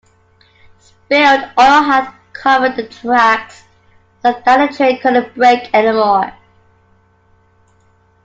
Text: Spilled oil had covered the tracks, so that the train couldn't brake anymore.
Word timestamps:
Spilled 0.79 1.43
oil 1.59 1.83
had 1.83 2.11
covered 2.33 2.75
the 2.75 2.87
tracks, 2.87 3.65
so 4.23 4.31
that 4.33 4.43
the 4.71 4.75
train 4.75 4.99
couldn't 4.99 5.35
brake 5.35 5.69
anymore. 5.75 6.33